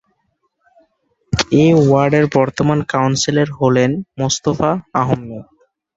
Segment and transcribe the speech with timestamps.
[1.55, 4.59] এ ওয়ার্ডের বর্তমান কাউন্সিলর হলেন মোস্তাক
[4.93, 5.43] আহমেদ।